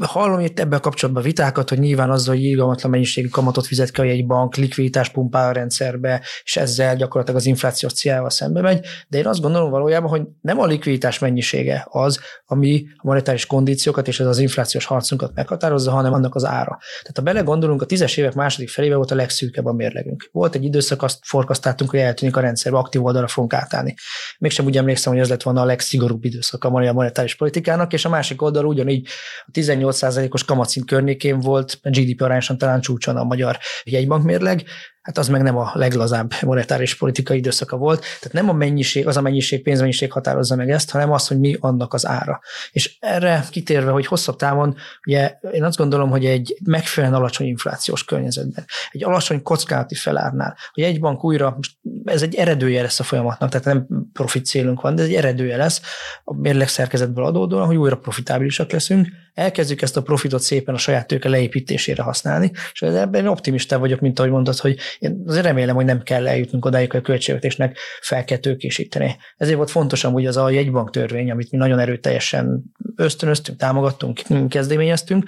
[0.00, 4.26] Hallom itt ebben kapcsolatban vitákat, hogy nyilván azzal, hogy irgalmatlan mennyiségű kamatot fizet ki egy
[4.26, 9.26] bank, likviditás pumpál a rendszerbe, és ezzel gyakorlatilag az inflációt inflációjával szembe megy, de én
[9.26, 14.26] azt gondolom valójában, hogy nem a likviditás mennyisége az, ami a monetáris kondíciókat és ez
[14.26, 16.78] az inflációs harcunkat meghatározza, hanem annak az ára.
[17.00, 20.28] Tehát ha belegondolunk, a tízes évek második felébe volt a legszűkebb a mérlegünk.
[20.32, 23.94] Volt egy időszak, azt forkasztáltunk, hogy eltűnik a rendszerbe, aktív oldalra fogunk átállni.
[24.38, 28.08] Mégsem úgy emlékszem, hogy ez lett volna a legszigorúbb időszak a monetáris politikának, és a
[28.08, 29.08] másik oldal ugyanígy
[29.46, 34.64] a 18%-os kamatszint környékén volt a GDP arányosan talán csúcson a magyar jegybankmérleg,
[35.04, 38.00] hát az meg nem a leglazább monetáris politikai időszaka volt.
[38.00, 41.56] Tehát nem a mennyiség, az a mennyiség, pénzmennyiség határozza meg ezt, hanem az, hogy mi
[41.60, 42.40] annak az ára.
[42.72, 48.04] És erre kitérve, hogy hosszabb távon, ugye én azt gondolom, hogy egy megfelelően alacsony inflációs
[48.04, 51.58] környezetben, egy alacsony kockázati felárnál, hogy egy bank újra,
[52.04, 55.56] ez egy eredője lesz a folyamatnak, tehát nem profit célunk van, de ez egy eredője
[55.56, 55.80] lesz
[56.24, 61.06] a mérleg szerkezetből adódóan, hogy újra profitábilisak leszünk, elkezdjük ezt a profitot szépen a saját
[61.06, 65.84] tőke leépítésére használni, és ebben optimista vagyok, mint ahogy mondod, hogy én azért remélem, hogy
[65.84, 69.16] nem kell eljutnunk odáig, hogy a költségvetésnek fel kell tőkésíteni.
[69.36, 72.62] Ezért volt fontos amúgy az a jegybank törvény, amit mi nagyon erőteljesen
[72.96, 75.24] ösztönöztünk, támogattunk, kezdeményeztünk,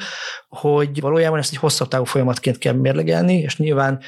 [0.49, 4.01] hogy valójában ezt egy hosszabb távú folyamatként kell mérlegelni, és nyilván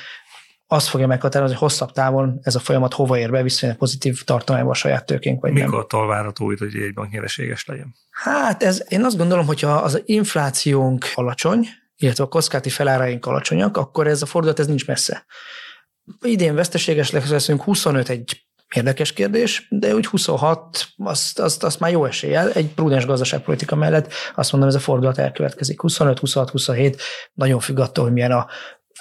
[0.71, 4.71] az fogja meghatározni, hogy hosszabb távon ez a folyamat hova ér be, viszonylag pozitív tartományban
[4.71, 6.07] a saját tőkénk, vagy Mikor nem.
[6.07, 7.95] várható úgy, hogy egy bank nyereséges legyen?
[8.11, 11.67] Hát ez, én azt gondolom, hogyha az inflációnk alacsony,
[11.97, 15.25] illetve a kockázati feláraink alacsonyak, akkor ez a fordulat ez nincs messze.
[16.21, 18.43] Idén veszteséges leszünk, 25 egy
[18.75, 24.13] érdekes kérdés, de úgy 26, azt, azt, azt már jó eséllyel, egy prudens gazdaságpolitika mellett
[24.35, 25.81] azt mondom, ez a fordulat elkövetkezik.
[25.81, 27.03] 25, 26, 27,
[27.33, 28.47] nagyon függ attól, hogy milyen a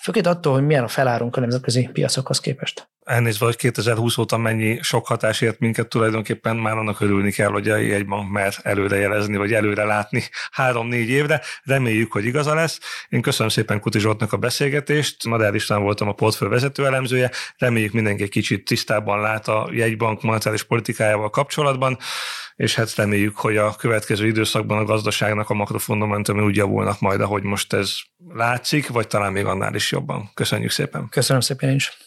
[0.08, 2.90] Főként attól, hogy milyen a felárunk a nemzetközi piacokhoz képest.
[3.08, 7.70] Elnézve, hogy 2020 óta mennyi sok hatás ért minket, tulajdonképpen már annak örülni kell, hogy
[7.70, 11.42] a jegybank mer előrejelezni, vagy előre látni három-négy évre.
[11.64, 12.80] Reméljük, hogy igaza lesz.
[13.10, 15.26] Én köszönöm szépen Kuti Zsoltnak a beszélgetést.
[15.26, 17.32] Madár István voltam a portföl vezető elemzője.
[17.58, 21.98] Reméljük mindenki egy kicsit tisztában lát a jegybank monetáris politikájával kapcsolatban
[22.56, 27.44] és hát reméljük, hogy a következő időszakban a gazdaságnak a makrofundamentumai úgy javulnak majd, ahogy
[27.44, 27.96] most ez
[28.34, 30.30] látszik, vagy talán még annál is jobban.
[30.34, 31.10] Köszönjük szépen.
[31.10, 31.98] Köszönöm szépen is.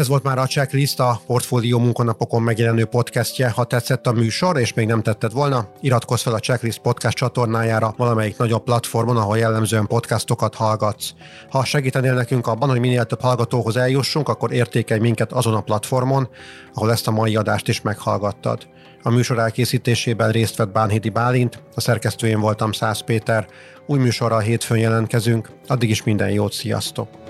[0.00, 3.50] Ez volt már a Checklist, a Portfólió munkanapokon megjelenő podcastje.
[3.50, 7.94] Ha tetszett a műsor, és még nem tetted volna, iratkozz fel a Checklist podcast csatornájára
[7.96, 11.10] valamelyik nagyobb platformon, ahol jellemzően podcastokat hallgatsz.
[11.50, 16.28] Ha segítenél nekünk abban, hogy minél több hallgatóhoz eljussunk, akkor értékelj minket azon a platformon,
[16.74, 18.68] ahol ezt a mai adást is meghallgattad.
[19.02, 23.46] A műsor elkészítésében részt vett Bánhidi Bálint, a szerkesztőjén voltam Szász Péter.
[23.86, 27.29] Új műsorral hétfőn jelentkezünk, addig is minden jót, sziasztok!